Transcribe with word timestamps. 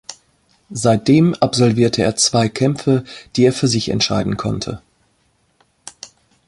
Seitdem 0.73 1.35
absolvierte 1.35 2.01
er 2.01 2.15
zwei 2.15 2.49
Kämpfe 2.49 3.03
die 3.35 3.45
er 3.45 3.53
für 3.53 3.67
sich 3.67 3.89
entscheiden 3.89 4.35
konnte. 4.35 4.81